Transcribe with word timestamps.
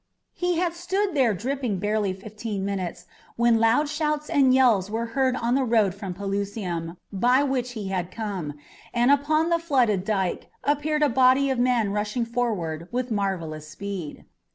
He 0.33 0.57
had 0.57 0.73
stood 0.73 1.13
there 1.13 1.35
dripping 1.35 1.77
barely 1.77 2.11
fifteen 2.11 2.65
minutes 2.65 3.05
when 3.35 3.59
loud 3.59 3.87
shouts 3.87 4.31
and 4.31 4.51
yells 4.51 4.89
were 4.89 5.05
heard 5.13 5.35
on 5.35 5.53
the 5.53 5.63
road 5.63 5.93
from 5.93 6.15
Pelusium 6.15 6.97
by 7.13 7.43
which 7.43 7.73
he 7.73 7.89
had 7.89 8.09
come, 8.09 8.53
and 8.95 9.11
upon 9.11 9.49
the 9.49 9.59
flooded 9.59 10.03
dike 10.03 10.49
appeared 10.63 11.03
a 11.03 11.07
body 11.09 11.51
of 11.51 11.59
men 11.59 11.91
rushing 11.91 12.25
forward 12.25 12.87
with 12.91 13.11
marvellous 13.11 13.67
speed. 13.67 14.25